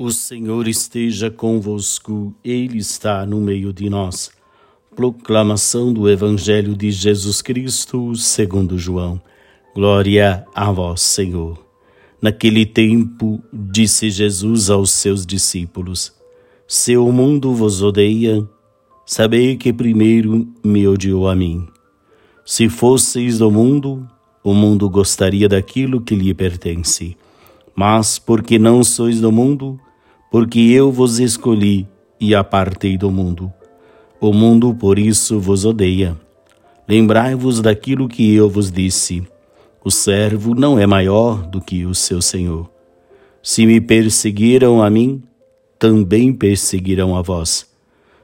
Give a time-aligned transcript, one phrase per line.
[0.00, 4.30] O Senhor esteja convosco, Ele está no meio de nós.
[4.94, 9.20] Proclamação do Evangelho de Jesus Cristo, segundo João.
[9.74, 11.58] Glória a vós, Senhor.
[12.22, 16.12] Naquele tempo, disse Jesus aos seus discípulos:
[16.64, 18.48] Se o mundo vos odeia,
[19.04, 21.66] sabei que primeiro me odiou a mim.
[22.46, 24.08] Se fosseis do mundo,
[24.44, 27.16] o mundo gostaria daquilo que lhe pertence.
[27.74, 29.78] Mas porque não sois do mundo,
[30.30, 31.86] porque eu vos escolhi
[32.20, 33.52] e apartei do mundo.
[34.20, 36.16] O mundo por isso vos odeia.
[36.86, 39.26] Lembrai-vos daquilo que eu vos disse:
[39.84, 42.68] o servo não é maior do que o seu senhor.
[43.42, 45.22] Se me perseguiram a mim,
[45.78, 47.66] também perseguirão a vós.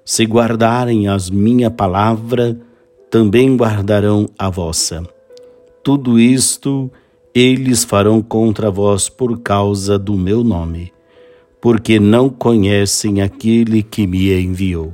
[0.04, 2.58] Se guardarem as minha palavra,
[3.10, 5.02] também guardarão a vossa.
[5.82, 6.90] Tudo isto
[7.34, 10.93] eles farão contra vós por causa do meu nome
[11.64, 14.92] porque não conhecem aquele que me enviou.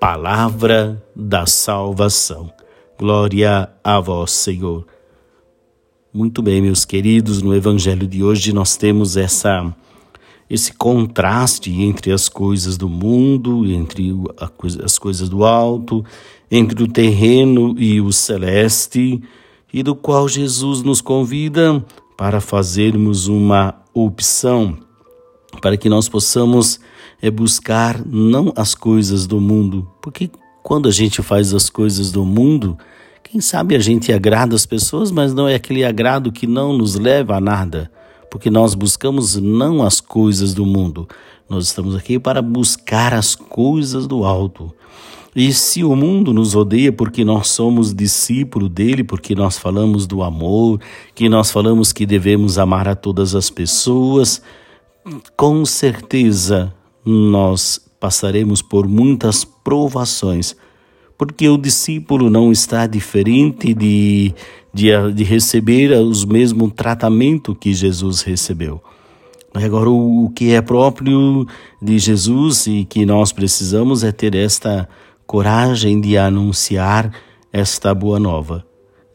[0.00, 2.50] Palavra da salvação.
[2.98, 4.84] Glória a vós, Senhor.
[6.12, 9.72] Muito bem, meus queridos, no evangelho de hoje nós temos essa
[10.50, 14.12] esse contraste entre as coisas do mundo, entre
[14.80, 16.04] as coisas do alto,
[16.50, 19.22] entre o terreno e o celeste,
[19.72, 21.84] e do qual Jesus nos convida
[22.16, 24.87] para fazermos uma opção
[25.60, 26.80] para que nós possamos
[27.20, 30.30] é, buscar não as coisas do mundo, porque
[30.62, 32.78] quando a gente faz as coisas do mundo,
[33.22, 36.94] quem sabe a gente agrada as pessoas, mas não é aquele agrado que não nos
[36.94, 37.90] leva a nada,
[38.30, 41.08] porque nós buscamos não as coisas do mundo,
[41.48, 44.72] nós estamos aqui para buscar as coisas do alto.
[45.36, 50.22] E se o mundo nos odeia porque nós somos discípulo dele, porque nós falamos do
[50.22, 50.80] amor,
[51.14, 54.42] que nós falamos que devemos amar a todas as pessoas,
[55.36, 60.56] com certeza nós passaremos por muitas provações,
[61.16, 64.34] porque o discípulo não está diferente de,
[64.72, 68.80] de, de receber os mesmo tratamento que Jesus recebeu.
[69.54, 71.46] Agora, o, o que é próprio
[71.82, 74.88] de Jesus e que nós precisamos é ter esta
[75.26, 77.12] coragem de anunciar
[77.52, 78.64] esta boa nova.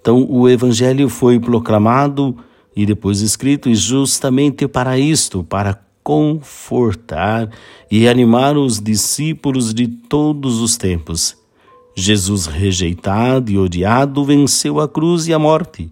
[0.01, 2.35] Então, o Evangelho foi proclamado
[2.75, 7.49] e depois escrito justamente para isto, para confortar
[7.89, 11.37] e animar os discípulos de todos os tempos.
[11.95, 15.89] Jesus, rejeitado e odiado, venceu a cruz e a morte.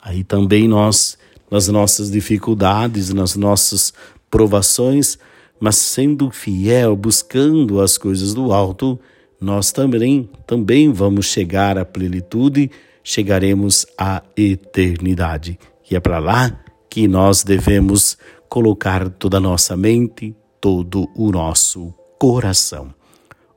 [0.00, 1.16] Aí também nós,
[1.50, 3.92] nas nossas dificuldades, nas nossas
[4.30, 5.18] provações,
[5.60, 8.98] mas sendo fiel, buscando as coisas do alto,
[9.40, 12.70] nós também, também vamos chegar à plenitude,
[13.02, 15.58] chegaremos à eternidade.
[15.90, 18.16] E é para lá que nós devemos
[18.48, 22.94] colocar toda a nossa mente, todo o nosso coração.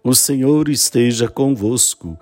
[0.03, 2.17] O Senhor esteja convosco,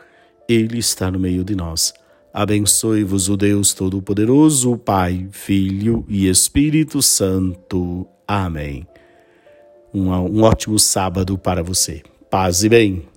[0.48, 1.94] Ele está no meio de nós.
[2.34, 8.08] Abençoe-vos o Deus Todo-Poderoso, Pai, Filho e Espírito Santo.
[8.28, 8.88] Amém.
[9.94, 12.02] Um, um ótimo sábado para você.
[12.32, 13.13] Paz e bem.